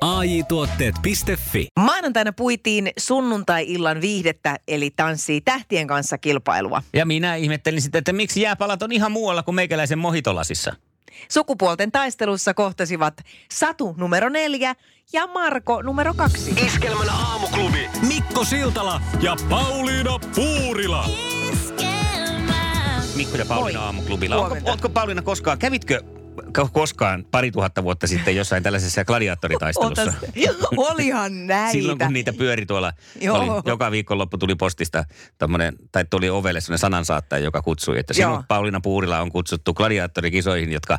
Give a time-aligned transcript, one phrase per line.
[0.00, 1.66] AJ-tuotteet.fi.
[1.80, 6.82] Maanantaina puitiin sunnuntai-illan viihdettä, eli tanssii tähtien kanssa kilpailua.
[6.92, 10.76] Ja minä ihmettelin sitten, että miksi jääpalat on ihan muualla kuin meikäläisen mohitolasissa.
[11.28, 13.14] Sukupuolten taistelussa kohtasivat
[13.50, 14.74] Satu numero neljä
[15.12, 16.50] ja Marko numero kaksi.
[16.66, 21.08] Iskelmän aamuklubi Mikko Siltala ja Pauliina Puurila.
[23.16, 23.86] Mikko ja Pauliina Moi.
[23.86, 24.36] aamuklubilla.
[24.36, 26.17] Onko, onko Pauliina koskaan, kävitkö
[26.72, 30.02] koskaan pari tuhatta vuotta sitten jossain tällaisessa gladiaattoritaistelussa?
[30.02, 30.14] Otas,
[30.76, 31.72] olihan näitä.
[31.72, 33.38] Silloin kun niitä pyöri tuolla, Joo.
[33.38, 35.04] oli, joka viikonloppu tuli postista
[35.38, 38.30] tommonen, tai tuli ovelle sellainen sanansaattaja, joka kutsui, että Joo.
[38.30, 40.98] sinut Pauliina Puurila on kutsuttu gladiaattorikisoihin, jotka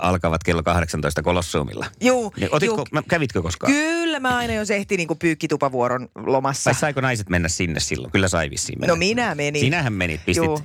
[0.00, 1.86] alkavat kello 18 Kolosseumilla.
[2.00, 2.86] Juu, Niin, otitko, juu.
[2.92, 3.72] mä, kävitkö koskaan?
[3.72, 6.70] Kyllä mä aina jos ehti niinku pyykkitupavuoron lomassa.
[6.70, 8.12] Vai saiko naiset mennä sinne silloin?
[8.12, 8.92] Kyllä sai vissiin mennä.
[8.92, 9.60] No minä menin.
[9.60, 10.62] Sinähän menit, pistit Juu.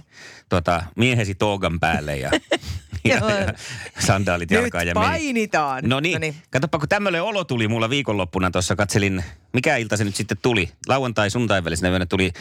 [0.49, 2.31] tota, miehesi toogan päälle ja,
[3.05, 3.29] ja, Joo.
[3.39, 3.53] ja
[3.99, 5.83] sandaalit jalkaan ja painitaan.
[5.87, 10.15] No niin, katsoppa kun tämmöinen olo tuli mulla viikonloppuna tuossa, katselin, mikä ilta se nyt
[10.15, 10.69] sitten tuli.
[10.87, 12.31] Lauantai, sunnuntai välisenä yönä tuli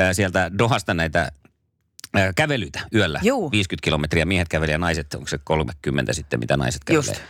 [0.00, 1.32] äh, sieltä Dohasta näitä
[2.16, 3.20] äh, kävelyitä yöllä.
[3.22, 3.50] Juu.
[3.50, 7.08] 50 kilometriä miehet kävelee ja naiset, onko se 30 sitten, mitä naiset kävelee.
[7.08, 7.22] Just.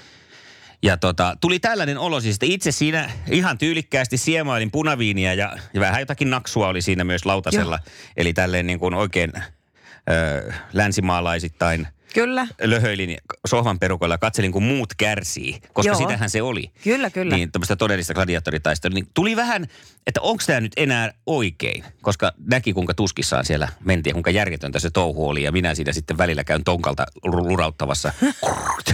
[0.83, 5.81] Ja tota, tuli tällainen olo siis, että itse siinä ihan tyylikkäästi siemailin punaviiniä ja, ja
[5.81, 7.79] vähän jotakin naksua oli siinä myös lautasella.
[8.17, 12.47] Eli tälleen niin kuin oikein ö, länsimaalaisittain Kyllä.
[12.63, 15.99] löhöilin sohvan perukoilla ja katselin, kun muut kärsii, koska Joo.
[15.99, 16.71] sitähän se oli.
[16.85, 17.37] Kyllä, kyllä.
[17.37, 18.95] Niin tämmöistä todellista gladiaattoritaistelua.
[18.95, 19.67] Niin tuli vähän,
[20.07, 24.79] että onko tämä nyt enää oikein, koska näki kuinka tuskissaan siellä mentiin ja kuinka järjetöntä
[24.79, 25.43] se touhu oli.
[25.43, 28.13] Ja minä siinä sitten välillä käyn tonkalta lu- lurauttavassa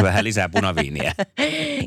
[0.03, 1.13] vähän lisää punaviiniä.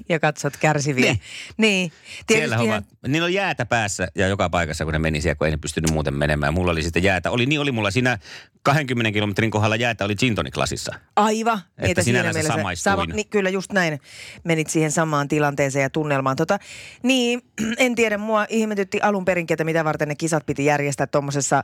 [0.10, 1.06] Ja katsot kärsiviä.
[1.06, 1.22] Niin.
[1.58, 1.92] Niin.
[2.32, 5.52] Siellä homma, niillä oli jäätä päässä ja joka paikassa, kun ne meni siellä, kun ei
[5.52, 6.54] ne pystynyt muuten menemään.
[6.54, 7.32] Mulla oli sitten jäätä.
[7.32, 8.18] Oli, niin oli mulla siinä
[8.64, 10.96] 20 kilometrin kohdalla jäätä oli gin tonic lasissa.
[11.24, 11.62] Aivan.
[11.78, 13.10] Että sinällänsä samaistuin.
[13.16, 14.00] niin, kyllä just näin.
[14.44, 16.36] Menit siihen samaan tilanteeseen ja tunnelmaan.
[16.36, 16.60] Tota,
[17.04, 17.42] niin,
[17.78, 21.64] en tiedä, mua ihmetytti alun perinkin, että mitä varten ne kisat piti järjestää tuommoisessa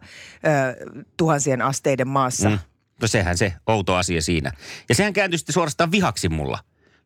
[1.17, 2.49] tuhansien asteiden maassa.
[2.49, 2.59] Mm.
[3.01, 4.51] No sehän se outo asia siinä.
[4.89, 6.59] Ja sehän kääntyi sitten suorastaan vihaksi mulla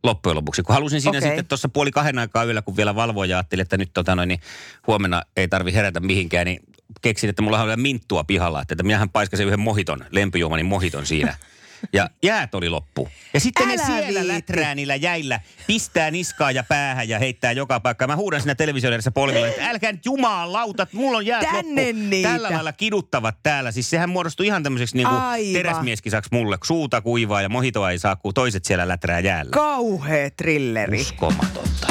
[0.04, 0.64] loppujen lopuksi.
[0.64, 1.30] Kun halusin siinä Okei.
[1.30, 4.40] sitten tuossa puoli kahden aikaa yöllä, kun vielä valvoja ajatteli, että nyt tota noin, niin
[4.88, 6.60] huomenna ei tarvi herätä mihinkään, niin
[7.02, 11.06] keksin, että mulla on vielä minttua pihalla, että, että minähän paiskasin yhden mohiton, lempijuomani mohiton
[11.06, 11.36] siinä.
[11.94, 13.10] Ja jäät oli loppu.
[13.34, 14.28] Ja sitten Älä ne siellä viitti.
[14.28, 18.10] läträä niillä jäillä, pistää niskaa ja päähän ja heittää joka paikkaan.
[18.10, 22.10] Mä huudan siinä television edessä polvilla, että älkää nyt jumalauta, mulla on jäät Tänne loppu.
[22.10, 22.30] niitä.
[22.30, 23.72] Tällä lailla kiduttavat täällä.
[23.72, 25.54] Siis sehän muodostui ihan tämmöiseksi niinku Aivan.
[25.54, 26.58] teräsmieskisaksi mulle.
[26.64, 29.52] Suuta kuivaa ja mohitoa ei saa, kun toiset siellä läträä jäällä.
[29.52, 31.02] Kauhea trilleri.
[31.02, 31.91] Uskomatonta.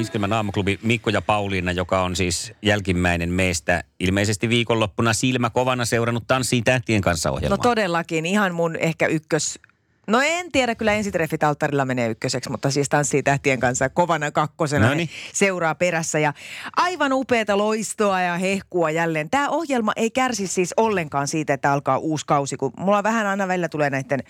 [0.00, 6.24] Iskelmän aamuklubi Mikko ja Pauliina, joka on siis jälkimmäinen meistä ilmeisesti viikonloppuna silmä kovana seurannut
[6.26, 7.58] Tanssiin tähtien kanssa No ohjelmaa.
[7.58, 9.58] todellakin, ihan mun ehkä ykkös...
[10.06, 14.88] No en tiedä, kyllä ensitreffit alttarilla menee ykköseksi, mutta siis tanssii tähtien kanssa kovana kakkosena
[14.88, 15.08] Noniin.
[15.32, 16.18] seuraa perässä.
[16.18, 16.32] Ja
[16.76, 19.30] aivan upeata loistoa ja hehkua jälleen.
[19.30, 23.48] Tämä ohjelma ei kärsi siis ollenkaan siitä, että alkaa uusi kausi, kun mulla vähän aina
[23.48, 24.20] välillä tulee näiden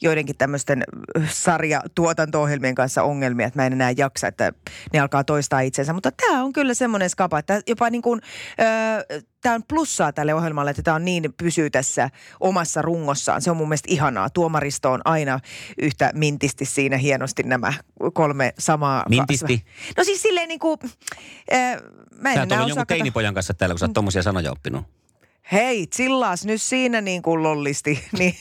[0.00, 0.84] joidenkin tämmöisten
[1.28, 4.52] sarjatuotanto-ohjelmien kanssa ongelmia, että mä en enää jaksa, että
[4.92, 5.92] ne alkaa toistaa itsensä.
[5.92, 8.20] Mutta tämä on kyllä semmoinen skapa, että jopa niin kuin,
[8.60, 13.42] öö, tämä on plussaa tälle ohjelmalle, että tämä on niin pysyy tässä omassa rungossaan.
[13.42, 14.30] Se on mun mielestä ihanaa.
[14.30, 15.40] Tuomaristo on aina
[15.78, 17.72] yhtä mintisti siinä hienosti nämä
[18.12, 19.04] kolme samaa.
[19.08, 19.64] Mintisti?
[19.96, 20.78] No siis silleen niin kuin,
[21.52, 21.58] öö,
[22.18, 24.84] mä en Sä enää osaa jonkun teinipojan kanssa täällä, kun sä oot tommosia sanoja oppinut.
[25.52, 28.04] Hei, chillaas nyt siinä niin kuin lollisti.
[28.18, 28.34] Niin.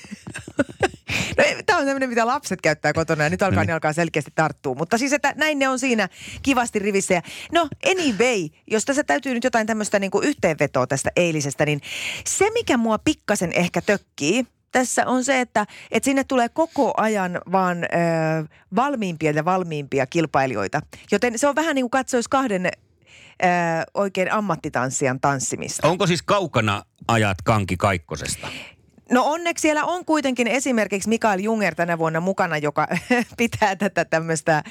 [1.38, 3.74] No, tämä on tämmöinen, mitä lapset käyttää kotona ja nyt alkaa, niin.
[3.74, 4.76] alkaa selkeästi tarttua.
[4.76, 6.10] Mutta siis, että näin ne on siinä
[6.42, 7.14] kivasti rivissä.
[7.14, 7.22] Ja,
[7.52, 11.82] no anyway, jos tässä täytyy nyt jotain tämmöistä niin kuin yhteenvetoa tästä eilisestä, niin
[12.28, 17.42] se mikä mua pikkasen ehkä tökkii, tässä on se, että, että sinne tulee koko ajan
[17.52, 17.88] vaan ö,
[18.76, 20.82] valmiimpia ja valmiimpia kilpailijoita.
[21.12, 22.70] Joten se on vähän niin kuin katsoisi kahden ö,
[23.94, 25.88] oikein ammattitanssijan tanssimista.
[25.88, 28.48] Onko siis kaukana ajat Kanki Kaikkosesta?
[29.12, 32.88] No onneksi siellä on kuitenkin esimerkiksi Mikael Junger tänä vuonna mukana, joka
[33.38, 34.64] pitää tätä tämmöistä,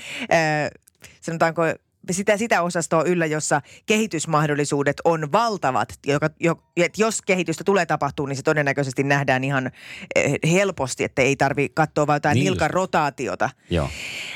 [1.20, 1.62] sanotaanko
[2.10, 5.88] sitä, sitä osastoa yllä, jossa kehitysmahdollisuudet on valtavat.
[6.06, 9.70] Joka, jo, et jos kehitystä tulee tapahtuu, niin se todennäköisesti nähdään ihan
[10.52, 13.50] helposti, että ei tarvi katsoa vain jotain Niin niin nilkan rotaatiota.
[13.70, 13.88] Joo.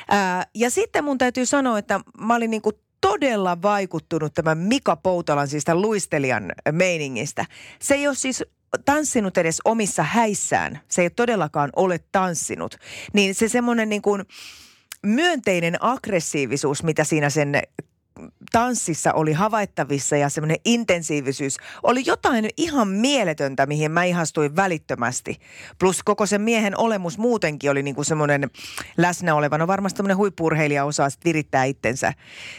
[0.09, 5.49] Ää, ja sitten mun täytyy sanoa, että mä olin niinku todella vaikuttunut tämän Mika Poutalan,
[5.49, 7.47] siis tämän luistelijan meiningistä.
[7.81, 8.45] Se ei ole siis
[8.85, 10.81] tanssinut edes omissa häissään.
[10.89, 12.77] Se ei todellakaan ole tanssinut.
[13.13, 14.25] Niin se semmoinen niin kuin
[15.07, 17.63] myönteinen aggressiivisuus, mitä siinä sen
[18.53, 25.39] tanssissa oli havaittavissa ja semmoinen intensiivisyys oli jotain ihan mieletöntä, mihin mä ihastuin välittömästi.
[25.79, 28.51] Plus koko sen miehen olemus muutenkin oli niinku semmoinen
[28.97, 29.59] läsnä oleva.
[29.59, 32.13] No varmasti semmoinen huippurheilija osaa virittää itsensä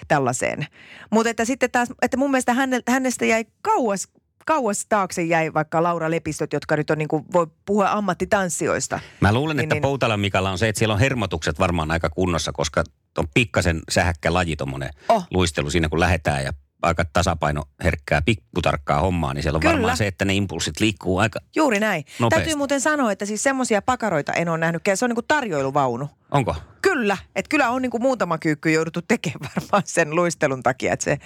[0.07, 0.67] tällaiseen.
[1.11, 2.55] Mutta että sitten taas, että mun mielestä
[2.87, 4.07] hänestä jäi kauas
[4.49, 8.99] kauas taakse jäi vaikka Laura Lepistöt, jotka nyt on niin kuin, voi puhua ammattitanssijoista.
[9.21, 12.09] Mä luulen, niin, että niin, Poutala Mikalla on se, että siellä on hermotukset varmaan aika
[12.09, 12.83] kunnossa, koska
[13.17, 15.27] on pikkasen sähäkkä laji tuommoinen oh.
[15.31, 19.73] luistelu siinä, kun lähetään ja aika tasapaino herkkää, pikkutarkkaa hommaa, niin siellä on Kyllä.
[19.73, 22.05] varmaan se, että ne impulssit liikkuu aika Juuri näin.
[22.19, 22.43] Nopeasti.
[22.43, 24.81] Täytyy muuten sanoa, että siis semmoisia pakaroita en ole nähnyt.
[24.95, 26.09] Se on niin kuin tarjoiluvaunu.
[26.31, 26.55] Onko?
[26.81, 27.17] Kyllä.
[27.35, 31.17] Että kyllä on niin kuin muutama kyykky jouduttu tekemään varmaan sen luistelun takia, että se,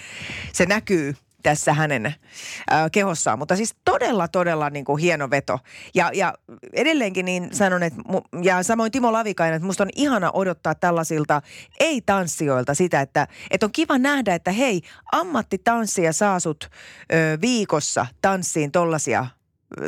[0.52, 2.14] se näkyy tässä hänen
[2.92, 3.38] kehossaan.
[3.38, 5.58] Mutta siis todella, todella niin kuin hieno veto.
[5.94, 6.34] Ja, ja
[6.72, 8.02] edelleenkin niin sanon, että,
[8.42, 11.42] ja samoin Timo Lavikainen, että musta on ihana odottaa tällaisilta
[11.80, 14.80] ei-tanssijoilta sitä, että, että on kiva nähdä, että hei,
[15.12, 16.70] ammattitanssija saa sut
[17.12, 19.26] ö, viikossa tanssiin tollasia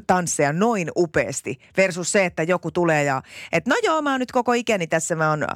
[0.06, 3.22] tansseja noin upeasti versus se, että joku tulee ja,
[3.52, 5.46] että no joo, mä oon nyt koko ikäni tässä, mä oon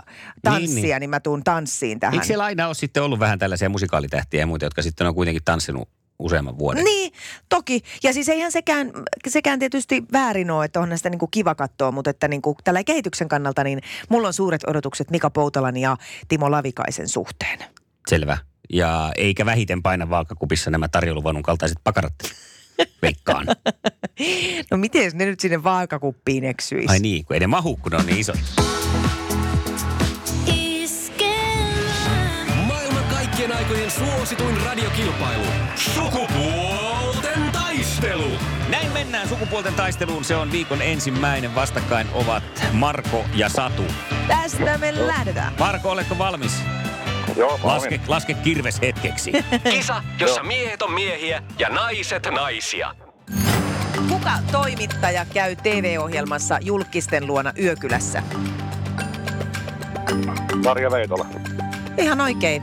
[0.42, 1.00] tanssia, niin, niin.
[1.00, 2.14] niin mä tuun tanssiin tähän.
[2.14, 5.44] Eikö siellä aina ole sitten ollut vähän tällaisia musikaalitähtiä ja muita, jotka sitten on kuitenkin
[5.44, 5.88] tanssinut
[6.20, 6.84] useamman vuoden.
[6.84, 7.12] Niin,
[7.48, 7.82] toki.
[8.02, 8.92] Ja siis eihän sekään,
[9.28, 12.56] sekään tietysti väärin ole, että onhan sitä niin kuin kiva katsoa, mutta että niin kuin
[12.64, 15.96] tällä kehityksen kannalta, niin mulla on suuret odotukset Mika Poutalan ja
[16.28, 17.58] Timo Lavikaisen suhteen.
[18.08, 18.38] Selvä.
[18.72, 22.14] Ja eikä vähiten paina vaakakupissa nämä tarjouluvanun kaltaiset pakarat.
[23.02, 23.46] Veikkaan.
[24.70, 26.88] no miten ne nyt sinne vaakakuppiin eksyisi?
[26.88, 28.32] Ai niin, kun ei ne mahu, kun ne on niin iso.
[32.66, 35.44] Maailman kaikkien aikojen suosituin radiokilpailu.
[35.76, 38.30] Sukupuolten taistelu.
[38.68, 40.24] Näin mennään sukupuolten taisteluun.
[40.24, 41.54] Se on viikon ensimmäinen.
[41.54, 42.42] Vastakkain ovat
[42.72, 43.84] Marko ja Satu.
[44.28, 45.52] Tästä me lähdetään.
[45.58, 46.52] Marko, oletko valmis?
[47.36, 49.32] Joo, laske, laske kirves hetkeksi.
[49.70, 52.94] Kisa, jossa miehet on miehiä ja naiset naisia.
[54.08, 58.22] Kuka toimittaja käy TV-ohjelmassa julkisten luona Yökylässä?
[60.64, 61.26] Marja Veitola.
[61.98, 62.62] Ihan oikein.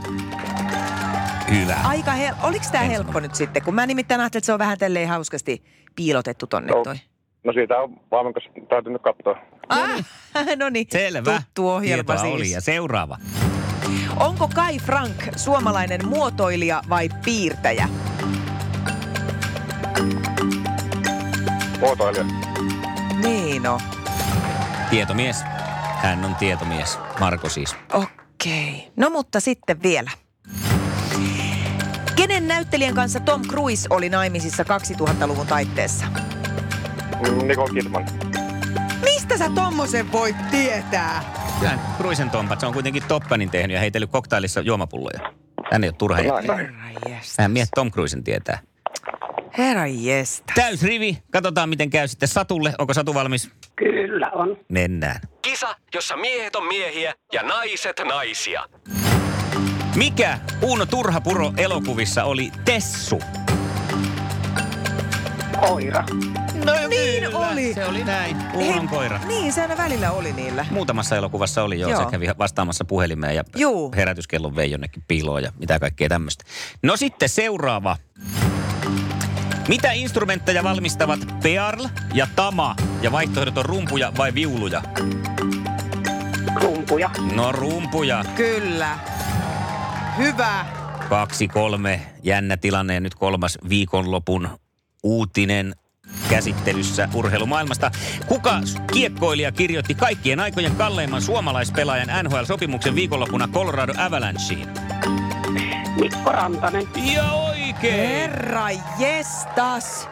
[1.51, 1.75] Hyvä.
[1.83, 3.63] Aika hel- Oliko tämä helppo nyt sitten?
[3.63, 5.63] Kun mä nimittäin ajattelin, että se on vähän tälleen hauskasti
[5.95, 6.95] piilotettu tonne no, toi.
[7.43, 8.33] No siitä on vaan
[8.69, 9.37] täytynyt katsoa.
[9.69, 10.03] Ah,
[10.59, 10.87] no niin.
[10.91, 11.41] Selvä.
[11.45, 12.33] Tuttu ohjelma siis.
[12.33, 12.51] oli.
[12.51, 13.17] Ja seuraava.
[14.19, 17.89] Onko Kai Frank suomalainen muotoilija vai piirtäjä?
[21.79, 22.25] Muotoilija.
[23.21, 23.81] Niin no.
[24.89, 25.43] Tietomies.
[26.01, 26.99] Hän on tietomies.
[27.19, 27.75] Marko siis.
[27.93, 28.69] Okei.
[28.77, 28.91] Okay.
[28.95, 30.11] No mutta sitten vielä.
[32.15, 36.05] Kenen näyttelijän kanssa Tom Cruise oli naimisissa 2000-luvun taitteessa?
[37.43, 38.05] Nicole Kidman.
[39.03, 41.23] Mistä sä tommosen voit tietää?
[41.59, 45.19] Kyllä Cruisen Tompat, se on kuitenkin Toppanin tehnyt ja heitellyt koktailissa juomapulloja.
[45.71, 46.19] Hän ei ole turha
[47.39, 48.59] Hän mies Tom Cruisen tietää.
[49.57, 50.53] Herra jestä.
[50.83, 51.17] rivi.
[51.31, 52.73] Katsotaan, miten käy sitten Satulle.
[52.77, 53.51] Onko Satu valmis?
[53.75, 54.57] Kyllä on.
[54.69, 55.21] Mennään.
[55.41, 58.63] Kisa, jossa miehet on miehiä ja naiset naisia.
[59.95, 63.19] Mikä Uno Turhapuro elokuvissa oli Tessu?
[65.59, 66.03] Koira.
[66.67, 67.73] No niin kyllä, oli.
[67.73, 68.37] Se oli näin.
[68.53, 69.19] Uunon koira.
[69.27, 70.65] Niin, se aina välillä oli niillä.
[70.71, 71.89] Muutamassa elokuvassa oli jo.
[71.89, 72.03] joo.
[72.03, 73.93] Se kävi vastaamassa puhelimeen ja Juu.
[73.95, 76.43] herätyskellon vei jonnekin piiloon ja mitä kaikkea tämmöistä.
[76.83, 77.97] No sitten seuraava.
[79.67, 84.81] Mitä instrumentteja valmistavat Pearl ja Tama ja vaihtoehdot on rumpuja vai viuluja?
[86.61, 87.09] Rumpuja.
[87.35, 88.25] No rumpuja.
[88.35, 88.99] Kyllä.
[90.17, 90.65] Hyvä.
[91.09, 92.01] Kaksi, kolme.
[92.23, 94.49] Jännä tilanne ja nyt kolmas viikonlopun
[95.03, 95.75] uutinen
[96.29, 97.91] käsittelyssä urheilumaailmasta.
[98.27, 98.59] Kuka
[98.93, 104.69] kiekkoilija kirjoitti kaikkien aikojen kalleimman suomalaispelaajan NHL-sopimuksen viikonloppuna Colorado Avalancheen?
[105.99, 106.87] Mikko Rantanen.
[107.13, 107.93] Ja oikein!
[108.09, 108.69] Herra
[108.99, 110.09] jestas!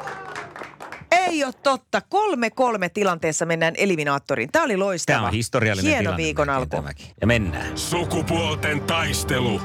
[1.11, 2.01] Ei ole totta.
[2.01, 4.49] Kolme kolme tilanteessa mennään eliminaattoriin.
[4.51, 5.17] Tämä oli loistava.
[5.17, 6.23] Tämä on historiallinen Hieno tilanne.
[6.23, 6.83] viikon alku.
[7.21, 7.77] Ja mennään.
[7.77, 9.61] Sukupuolten taistelu.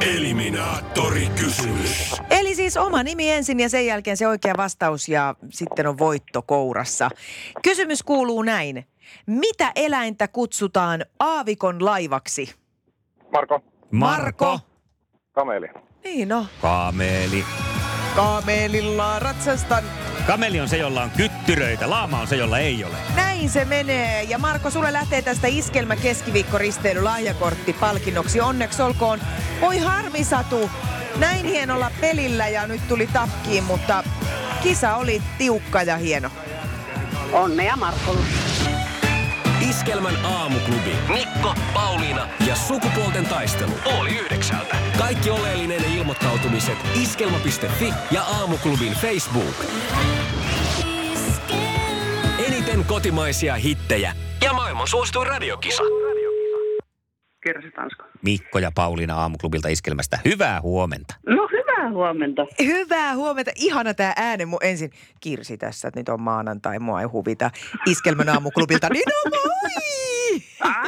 [0.00, 2.20] Eliminaattorikysymys.
[2.30, 6.42] Eli siis oma nimi ensin ja sen jälkeen se oikea vastaus ja sitten on voitto
[6.42, 7.10] kourassa.
[7.62, 8.86] Kysymys kuuluu näin.
[9.26, 12.54] Mitä eläintä kutsutaan aavikon laivaksi?
[13.32, 13.60] Marko.
[13.90, 14.60] Marko.
[15.32, 15.68] Kameli.
[16.04, 16.46] Niin no.
[16.62, 17.44] Kameli.
[18.16, 19.84] Kamelilla ratsastan.
[20.26, 21.90] Kameli on se, jolla on kyttyröitä.
[21.90, 22.96] Laama on se, jolla ei ole.
[23.14, 24.22] Näin se menee.
[24.22, 28.40] Ja Marko, sulle lähtee tästä iskelmä keskiviikko risteily lahjakortti palkinnoksi.
[28.40, 29.20] Onneksi olkoon.
[29.62, 30.70] Oi harmi Satu.
[31.16, 34.04] Näin hienolla pelillä ja nyt tuli takkiin, mutta
[34.62, 36.30] kisa oli tiukka ja hieno.
[37.32, 38.20] Onnea Markolle.
[39.68, 40.92] Iskelmän aamuklubi.
[41.08, 43.72] Mikko, Pauliina ja sukupuolten taistelu.
[44.00, 44.76] Oli yhdeksältä.
[44.98, 49.64] Kaikki oleellinen ilmoittautumiset iskelma.fi ja aamuklubin Facebook.
[52.46, 54.12] Eniten kotimaisia hittejä
[54.44, 55.82] ja maailman suosituin radiokisa.
[57.42, 58.04] Kirsi Tansko.
[58.22, 60.18] Mikko ja Pauliina aamuklubilta iskelmästä.
[60.24, 61.14] Hyvää huomenta.
[61.26, 61.48] No
[61.80, 62.46] hyvää huomenta.
[62.64, 63.50] Hyvää huomenta.
[63.56, 64.90] Ihana tämä ääne mun ensin.
[65.20, 67.50] Kirsi tässä, että nyt on maanantai, mua ei huvita.
[67.86, 68.88] Iskelmän aamuklubilta.
[68.88, 70.42] Niin on moi!
[70.60, 70.86] Ah,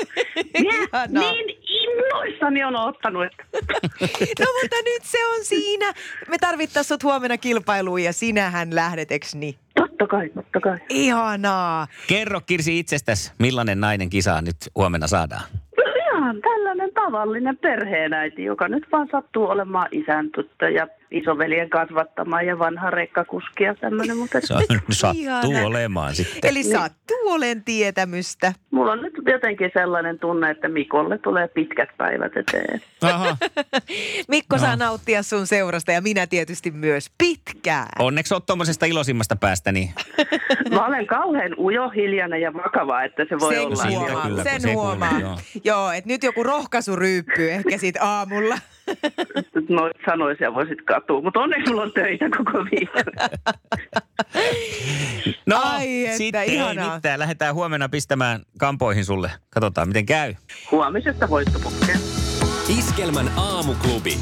[1.09, 3.45] minä niin innoissani on ottanut, että
[4.41, 5.93] No mutta nyt se on siinä.
[6.29, 9.55] Me tarvittaisiin sut huomenna kilpailuun ja sinähän lähdet, eks niin?
[9.75, 10.79] totta kai, totta kai.
[10.89, 11.87] Ihanaa.
[12.07, 15.43] Kerro Kirsi itsestäsi, millainen nainen kisaa nyt huomenna saadaan?
[15.77, 15.83] No
[16.19, 16.72] ihan tällainen
[17.05, 23.65] tavallinen perheenäiti, joka nyt vaan sattuu olemaan isän tyttö ja isoveljen kasvattama ja vanha rekkakuski
[23.65, 24.17] ja tämmöinen.
[24.17, 25.67] Mutta Se on, sattuu Ihana.
[25.67, 26.51] olemaan sitten.
[26.51, 28.53] Eli sattuu olen tietämystä.
[28.71, 32.81] mulla on nyt jotenkin sellainen tunne, että Mikolle tulee pitkät päivät eteen.
[33.03, 33.37] Aha.
[34.29, 34.63] Mikko No.
[34.63, 37.89] saa nauttia sun seurasta ja minä tietysti myös pitkään.
[37.99, 39.91] Onneksi oot tuommoisesta ilosimmasta päästä, niin
[40.75, 43.77] Mä olen kauhean ujo, hiljainen ja vakava, että se voi sen olla.
[43.77, 45.21] Siitä huomaa, kyllä, sen se huomaa.
[45.21, 45.39] joo.
[45.65, 45.91] joo.
[45.93, 48.59] että nyt joku rohkaisu ryyppyy ehkä siitä aamulla.
[49.69, 53.01] Noit sanoisia voisit katua, mutta onneksi mulla on töitä koko viikko.
[55.47, 56.95] No, Ai että, sitten ei ihanaa.
[56.95, 57.19] mitään.
[57.19, 59.31] Lähdetään huomenna pistämään kampoihin sulle.
[59.51, 60.35] Katsotaan, miten käy.
[60.71, 61.99] Huomisesta voittopukkeen.
[62.79, 64.19] Iskelmän aamuklubi.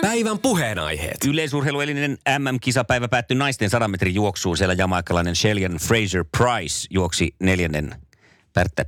[0.00, 1.24] Päivän puheenaiheet.
[1.28, 4.56] Yleisurheiluelinen MM-kisapäivä päättyi naisten 100 metrin juoksuun.
[4.56, 7.94] Siellä jamaikkalainen Shellian Fraser Price juoksi neljännen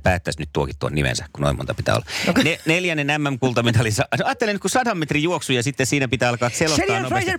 [0.03, 2.05] päättäisi nyt tuokin tuon nimensä, kun noin monta pitää olla.
[2.43, 3.93] Ne, neljännen MM-kultamitalin.
[3.93, 7.31] sa- Ajattelen nyt, kun sadan metrin juoksu ja sitten siinä pitää alkaa selostaa nopeasti.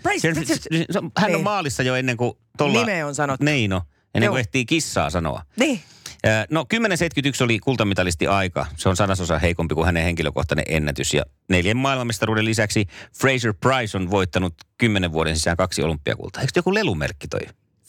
[1.17, 1.43] Hän on Niin.
[1.45, 2.81] maalissa jo ennen kuin tuolla...
[2.81, 3.45] Nime on sanottu.
[3.45, 3.83] Niin no,
[4.15, 4.33] ennen Joo.
[4.33, 5.43] kuin ehtii kissaa sanoa.
[5.59, 5.81] Niin.
[6.51, 8.67] No 10.71 oli kultamitalisti aika.
[8.77, 11.15] Se on sadasosa heikompi kuin hänen henkilökohtainen ennätys.
[11.15, 12.87] Ja neljän maailmanmestaruuden lisäksi
[13.21, 16.41] Fraser Price on voittanut kymmenen vuoden sisään kaksi olympiakultaa.
[16.41, 17.41] Eikö joku lelumerkki toi?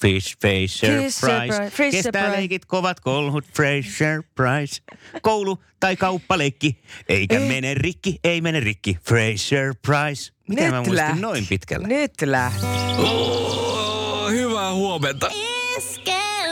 [0.02, 1.58] Fish Fraser Fisher Price.
[1.58, 2.38] Price, Fisher Kestää Price.
[2.38, 4.82] leikit kovat kolhut Fraser Price.
[5.22, 6.80] Koulu tai kauppaleikki.
[7.10, 7.48] Eikä Ei.
[7.48, 8.98] mene rikki, ei mene rikki.
[9.08, 10.34] Fraser Price.
[10.48, 11.22] Miten mä muistin lähti.
[11.22, 11.88] noin pitkälle?
[11.88, 12.66] Nyt lähti.
[12.98, 15.32] Oh, hyvää huomenta.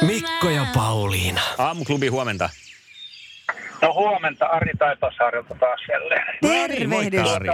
[0.01, 1.41] Mikko ja Pauliina.
[1.57, 2.49] Aamuklubi huomenta.
[3.81, 6.37] No huomenta Ari Taipasaarilta taas jälleen.
[6.41, 6.87] Tervehdys.
[7.21, 7.49] Moikka, Ari.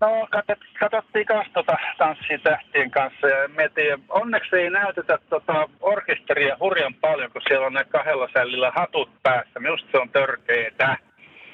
[0.00, 6.56] No katsot, katsottiin kanssa tota tanssia tähtien kanssa ja mietin, onneksi ei näytetä tota orkesteria
[6.60, 9.60] hurjan paljon, kun siellä on ne kahdella sällillä hatut päässä.
[9.60, 10.96] Minusta se on törkeetä.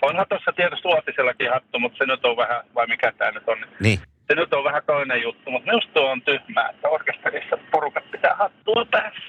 [0.03, 3.59] Onhan tuossa tietysti Uotisellakin hattu, mutta se nyt on vähän, vai mikä tämä nyt on,
[3.81, 3.99] Niin.
[4.29, 8.35] se nyt on vähän toinen juttu, mutta minusta tuo on tyhmää, että orkesterissa porukat pitää
[8.39, 9.21] hattua päässä.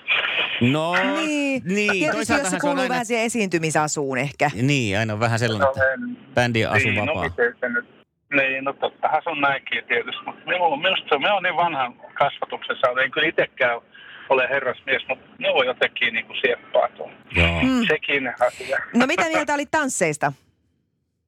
[0.62, 1.62] No, Niin.
[1.66, 1.92] niin.
[1.92, 4.50] Tietysti jos se kuuluu aina- vähän siihen esiintymisasuun ehkä.
[4.62, 7.24] Niin, aina on vähän sellainen, että en- bändi asu niin, no vapaa.
[7.24, 7.86] miten se nyt?
[8.36, 11.56] Niin, no tottahan se on näinkin tietysti, mutta minulla, minusta se on, minä olen niin
[11.56, 13.82] vanhan kasvatuksessa, en kyllä itsekään
[14.30, 17.12] ole herrasmies, mutta ne on jotenkin niin kuin sieppaa tuon.
[17.36, 17.86] Mm.
[17.88, 18.80] Sekin asia.
[18.94, 20.34] No mitä mieltä oli tansseista?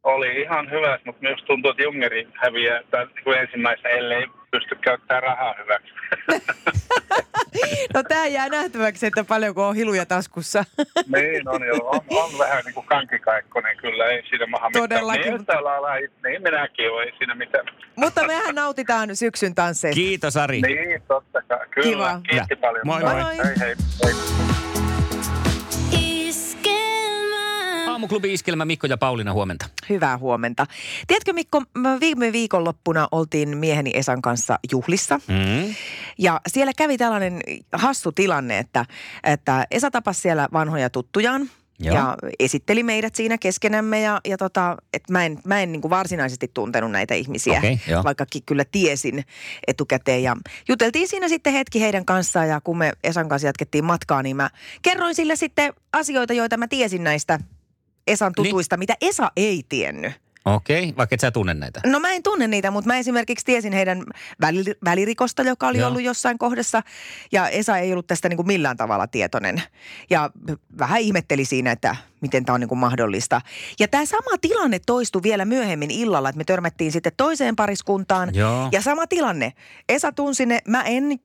[0.03, 4.75] Oli ihan hyvä, mutta myös tuntuu, että Jungeri häviää tai niin kuin ensimmäisenä, ellei pysty
[4.75, 5.93] käyttämään rahaa hyväksi.
[7.93, 10.65] No tää jää nähtäväksi, että paljonko on hiluja taskussa.
[11.15, 14.83] niin on joo, on, on vähän niin kuin kankikaikkonen kyllä, ei siinä maha mitään.
[14.89, 17.65] Todellakin, Niin, lailla, niin minäkin olen, ei siinä mitään.
[17.95, 19.95] Mutta mehän nautitaan syksyn tansseista.
[19.95, 20.61] Kiitos Ari.
[20.61, 21.67] Niin, totta kai.
[21.71, 22.21] Kyllä, Kiva.
[22.29, 22.57] kiitti Ja.
[22.61, 22.81] paljon.
[22.85, 23.37] Moi, moi.
[23.37, 23.75] Hei, hei.
[24.03, 24.46] hei.
[27.97, 29.65] Aamuklubi Iskelmä Mikko ja Pauliina huomenta.
[29.89, 30.65] Hyvää huomenta.
[31.07, 31.63] Tiedätkö Mikko,
[31.99, 35.19] viime viikonloppuna oltiin mieheni Esan kanssa juhlissa.
[35.27, 35.75] Mm.
[36.17, 37.41] Ja siellä kävi tällainen
[37.73, 38.85] hassu tilanne, että,
[39.23, 41.49] että Esa tapasi siellä vanhoja tuttujaan.
[41.79, 41.95] Joo.
[41.95, 46.51] Ja esitteli meidät siinä keskenämme ja, ja tota, et mä en, mä en niin varsinaisesti
[46.53, 48.03] tuntenut näitä ihmisiä, joo.
[48.03, 49.23] vaikkakin kyllä tiesin
[49.67, 50.23] etukäteen.
[50.23, 50.35] Ja
[50.67, 54.49] juteltiin siinä sitten hetki heidän kanssaan ja kun me Esan kanssa jatkettiin matkaa, niin mä
[54.81, 57.39] kerroin sille sitten asioita, joita mä tiesin näistä
[58.07, 58.45] Esan Niin.
[58.45, 60.11] tutuista, mitä Esa ei tiennyt.
[60.45, 61.81] Okei, vaikka et sä tunne näitä.
[61.85, 64.03] No mä en tunne niitä, mutta mä esimerkiksi tiesin heidän
[64.41, 65.87] väli, välirikosta, joka oli Joo.
[65.87, 66.83] ollut jossain kohdassa.
[67.31, 69.61] Ja Esa ei ollut tästä niin kuin millään tavalla tietoinen.
[70.09, 70.29] Ja
[70.79, 73.41] vähän ihmetteli siinä, että miten tämä on niin kuin mahdollista.
[73.79, 78.35] Ja tämä sama tilanne toistui vielä myöhemmin illalla, että me törmättiin sitten toiseen pariskuntaan.
[78.35, 78.69] Joo.
[78.71, 79.53] Ja sama tilanne.
[79.89, 81.19] Esa tunsi ne, mä en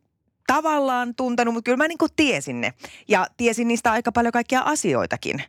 [0.47, 2.73] tavallaan tuntenut, mutta kyllä mä niin kuin tiesin ne.
[3.09, 5.43] Ja tiesin niistä aika paljon kaikkia asioitakin.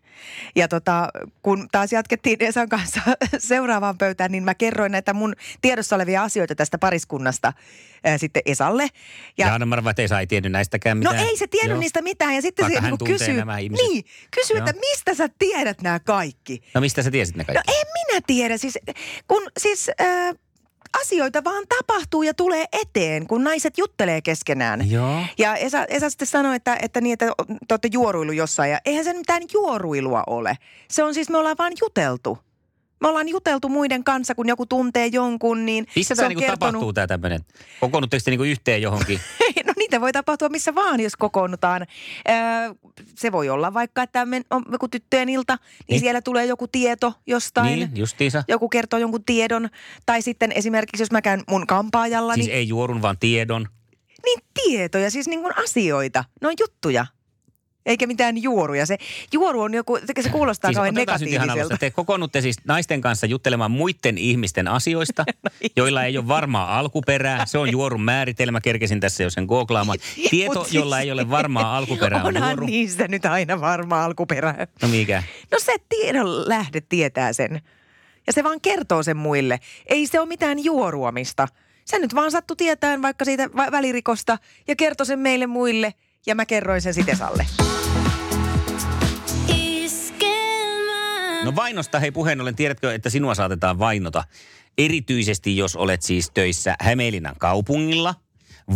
[0.56, 1.10] Ja tota,
[1.42, 3.02] kun taas jatkettiin Esan kanssa
[3.38, 7.54] seuraavaan pöytään, niin mä kerroin näitä mun tiedossa olevia asioita tästä pariskunnasta
[8.04, 8.88] ää, sitten Esalle.
[9.38, 11.16] Ja, ja Anna että Esa ei tiennyt näistäkään mitään.
[11.16, 11.80] No ei se tiennyt Joo.
[11.80, 12.36] niistä mitään.
[12.36, 16.62] Ja sitten Vaikka se niin kysyy, nämä niin, kysyy, että mistä sä tiedät nämä kaikki?
[16.74, 17.72] No mistä sä tiesit ne No kaikki?
[17.72, 18.58] en minä tiedä.
[18.58, 18.80] Siis,
[19.28, 20.36] kun siis äh,
[21.02, 24.92] asioita vaan tapahtuu ja tulee eteen, kun naiset juttelee keskenään.
[24.92, 25.20] Joo.
[25.38, 27.26] Ja Esa, Esa sitten sanoi, että, että, niin, että
[27.68, 28.72] te olette juoruilu jossain.
[28.72, 30.58] Ja eihän se mitään juoruilua ole.
[30.90, 32.38] Se on siis, me ollaan vaan juteltu.
[33.02, 36.42] Me ollaan juteltu muiden kanssa, kun joku tuntee jonkun, niin Missä se tämä on niinku
[36.42, 36.60] kertonut...
[36.60, 37.42] tapahtuu tämä tämmöinen?
[37.80, 39.20] Kokoonnutteko te niinku yhteen johonkin?
[39.94, 41.82] niitä voi tapahtua missä vaan, jos kokoonnutaan.
[42.30, 42.36] Öö,
[43.16, 46.00] se voi olla vaikka, että men, on joku tyttöjen ilta, niin, Niin.
[46.00, 47.80] siellä tulee joku tieto jostain.
[47.80, 48.44] niin, justiinsa.
[48.48, 49.70] Joku kertoo jonkun tiedon.
[50.06, 53.68] Tai sitten esimerkiksi, jos mä käyn mun kampaajalla, Siis niin, ei juorun, vaan tiedon.
[54.26, 56.24] niin tietoja, siis niin kuin asioita.
[56.42, 57.06] Ne on juttuja.
[57.86, 58.86] Eikä mitään juoruja.
[58.86, 58.98] Se
[59.34, 61.78] juoru on joku, se kuulostaa Siis kauhean negatiiviselta.
[61.78, 67.46] Te kokoonnutte siis naisten kanssa juttelemaan muiden ihmisten asioista, No joilla ei ole varmaa alkuperää.
[67.46, 68.62] Se on juorun määritelmä.
[68.62, 70.00] Kerkesin tässä jo sen googlaamaan.
[70.30, 72.66] Tieto, siis- jolla ei ole varmaa alkuperää on Onhan juoru.
[72.66, 74.68] niistä nyt aina varma alkuperä.
[74.82, 75.24] No mikä?
[75.52, 77.62] No se tiedon lähde tietää sen.
[78.28, 79.60] Ja se vaan kertoo sen muille.
[79.86, 81.48] Ei se ole mitään juoruamista.
[81.86, 84.38] Se nyt vaan sattui tietään vaikka siitä välirikosta
[84.68, 85.94] ja kertoi sen meille muille.
[86.26, 87.18] Ja mä kerroin sen sitten
[91.44, 94.24] No vainosta, hei puheen ollen, tiedätkö, että sinua saatetaan vainota?
[94.78, 98.16] Erityisesti, jos olet siis töissä Hämeenlinnan kaupungilla,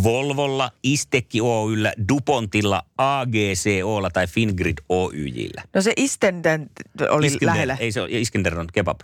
[0.02, 5.62] Volvolla, Istekki Oyllä, Dupontilla, AGCOlla tai Fingrid Oyjillä.
[5.74, 6.70] No se Istenden
[7.10, 7.76] oli Iskender, lähellä.
[7.80, 9.00] Ei se ole, Iskender on kebab.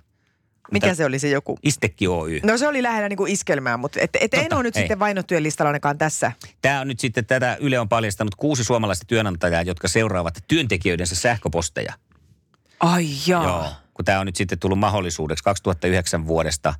[0.72, 1.58] Mikä se oli se joku?
[1.62, 2.40] Istekki Oy.
[2.42, 4.82] No se oli lähellä niin kuin iskelmää, mutta et, et en Totta, ole nyt ei.
[4.82, 6.32] sitten vainottujen listalla ainakaan tässä.
[6.62, 11.92] Tämä on nyt sitten, tätä Yle on paljastanut kuusi suomalaista työnantajaa, jotka seuraavat työntekijöidensä sähköposteja.
[12.80, 13.44] Ai jaa.
[13.44, 13.66] Joo.
[13.94, 15.44] Kun tämä on nyt sitten tullut mahdollisuudeksi.
[15.44, 16.74] 2009 vuodesta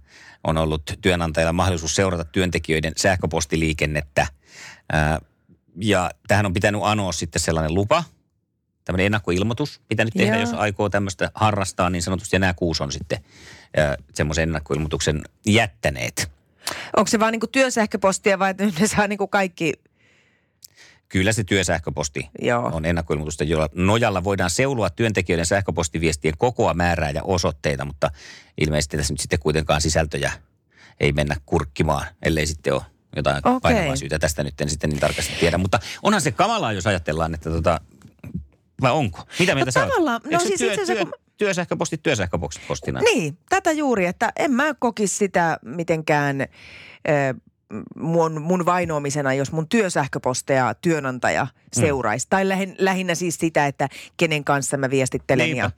[0.45, 4.27] on ollut työnantajalla mahdollisuus seurata työntekijöiden sähköpostiliikennettä.
[5.77, 8.05] Ja tähän on pitänyt anoa sitten sellainen lupa,
[8.85, 10.41] tämmöinen ennakkoilmoitus pitänyt tehdä, Joo.
[10.41, 12.37] jos aikoo tämmöistä harrastaa, niin sanotusti.
[12.37, 13.19] Ja nämä kuusi on sitten
[14.15, 16.31] semmoisen ennakkoilmoituksen jättäneet.
[16.97, 19.73] Onko se vaan niin työsähköpostia vai että ne saa niin kaikki?
[21.09, 22.71] Kyllä se työsähköposti Joo.
[22.73, 28.11] on ennakkoilmoitusta, jolla nojalla voidaan seulua työntekijöiden sähköpostiviestien kokoa, määrää ja osoitteita, mutta
[28.61, 30.33] ilmeisesti tässä nyt sitten kuitenkaan sisältöjä
[31.01, 32.83] ei mennä kurkkimaan, ellei sitten ole
[33.17, 33.61] jotain okay.
[33.61, 34.19] painavaa syytä.
[34.19, 37.81] Tästä nyt en sitten niin tarkasti tiedä, mutta onhan se kamalaa, jos ajatellaan, että tota,
[38.81, 39.23] vai onko?
[39.39, 39.89] Mitä mieltä sä oot?
[39.89, 43.01] tavallaan, no Eikö se siis työ, itse työ, kun- työsähköpostit työsähköpostina?
[43.01, 46.47] Niin, tätä juuri, että en mä kokisi sitä mitenkään
[47.97, 51.81] mun, mun vainoamisena, jos mun työsähköposteja työnantaja Mm.
[51.81, 52.27] seuraisi.
[52.31, 55.71] Tai lähin, lähinnä siis sitä, että kenen kanssa mä viestittelen ja,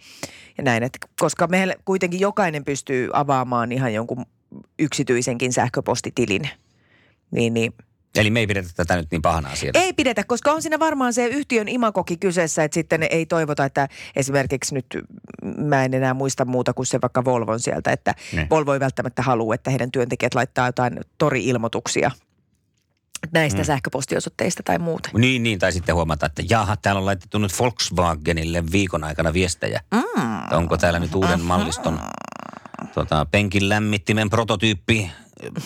[0.58, 0.82] ja näin.
[0.82, 4.26] Et koska meillä kuitenkin jokainen pystyy avaamaan ihan jonkun
[4.78, 6.48] yksityisenkin sähköpostitilin.
[7.30, 7.72] Niin, niin.
[8.20, 9.80] Eli me ei pidetä tätä nyt niin pahana asiana.
[9.80, 13.88] Ei pidetä, koska on siinä varmaan se yhtiön imakoki kyseessä, että sitten ei toivota, että
[14.16, 14.86] esimerkiksi nyt
[15.58, 18.46] mä en enää muista muuta kuin se vaikka Volvon sieltä, että Ne.
[18.50, 22.10] Volvo ei välttämättä halua, että heidän työntekijät laittaa jotain tori-ilmoituksia
[23.32, 23.64] näistä mm.
[23.64, 25.10] sähköpostiosoitteista tai muuta.
[25.14, 29.80] Niin, niin, tai sitten huomata, että jaha, täällä on laitettu nyt Volkswagenille viikon aikana viestejä.
[29.94, 30.56] Mm.
[30.56, 32.00] Onko täällä nyt uuden malliston
[32.94, 35.10] tota, penkin lämmittimen prototyyppi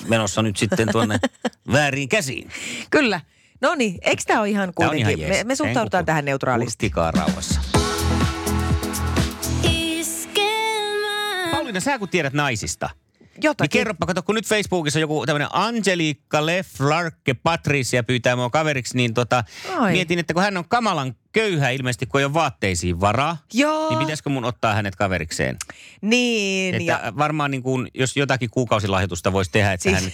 [0.08, 1.18] menossa nyt sitten tuonne
[1.72, 2.50] väärin käsiin?
[2.90, 3.20] Kyllä.
[3.60, 5.44] No niin, eikö tämä ole ihan Tää on kuitenkin, ihan jees.
[5.44, 6.90] me, me suhtaudutaan tähän neutraalisti.
[6.90, 7.60] Kurkkikaa rauhassa.
[11.52, 12.90] Pauliina, sä kun tiedät naisista,
[13.34, 13.70] niin Jotakin.
[13.70, 19.14] kerropa, kato, kun nyt Facebookissa on joku tämmöinen Angelica Leflarke Patricia pyytää mua kaveriksi, niin
[19.14, 19.44] tota,
[19.78, 19.92] Ai.
[19.92, 23.98] mietin, että kun hän on kamalan köyhä ilmeisesti, kun ei ole vaatteisiin varaa, Joo, niin
[23.98, 25.56] pitäisikö mun ottaa hänet kaverikseen?
[26.00, 26.74] niin.
[26.74, 30.12] Että Ja, varmaan niin kuin, jos jotakin kuukausilahjoitusta voisi tehdä, että Siis- hän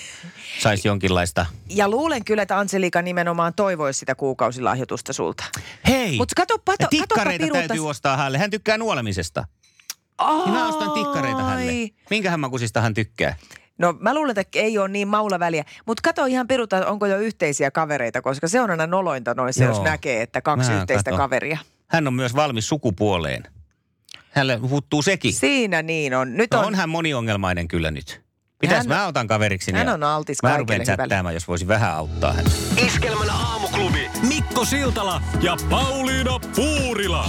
[0.62, 1.46] saisi jonkinlaista...
[1.68, 5.44] ja luulen kyllä, että Anselika nimenomaan toivoisi sitä kuukausilahjoitusta sulta.
[5.88, 6.16] Hei!
[6.16, 8.38] Mutta katoppa, ja katoppa tikkareita täytyy ostaa hänelle.
[8.38, 9.44] Hän tykkää nuolemisesta.
[10.44, 11.72] Niin mä ostan tikkareita hänelle.
[11.72, 11.90] Ai.
[12.10, 13.36] Minkä makuisista hän tykkää?
[13.78, 15.64] No mä luulen, että ei ole niin maulla väliä.
[15.86, 19.72] Mutta kato ihan piruta, onko jo yhteisiä kavereita, koska se on aina nolointa noissa, Joo.
[19.72, 21.24] jos näkee, että kaksi Mä yhteistä katon.
[21.24, 21.58] kaveria.
[21.86, 23.42] Hän on myös valmis sukupuoleen.
[24.30, 25.32] Hänelle huuttuu sekin.
[25.34, 26.36] Siinä niin on.
[26.36, 28.22] Nyt No on, on hän moniongelmainen kyllä nyt.
[28.58, 29.72] Pitäis Hän- mä otan kaveriksi.
[29.72, 32.50] hän on altis Mä kaikelle rupean chattaamaan, jos voisin vähän auttaa häntä.
[32.86, 37.28] Iskelmän aamuklubi Mikko Siltala ja Pauliina Puurila.